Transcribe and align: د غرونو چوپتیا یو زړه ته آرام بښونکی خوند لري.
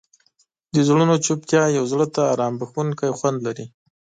د 0.73 0.75
غرونو 0.87 1.15
چوپتیا 1.25 1.63
یو 1.77 1.83
زړه 1.91 2.05
ته 2.15 2.21
آرام 2.33 2.53
بښونکی 2.59 3.09
خوند 3.17 3.37
لري. 3.47 3.65